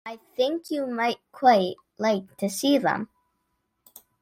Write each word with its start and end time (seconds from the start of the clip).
I 0.03 0.17
think 0.35 0.71
you 0.71 0.87
might 0.87 1.19
quite 1.31 1.75
like 1.99 2.35
to 2.37 2.49
see 2.49 2.79
them. 2.79 3.07